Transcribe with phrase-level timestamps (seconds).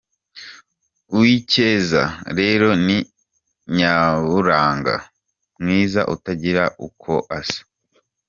[1.13, 2.01] Uwicyeza
[2.39, 2.97] rero ni
[3.75, 4.95] Nyaburanga,
[5.61, 7.61] Mwiza utagira uko asa.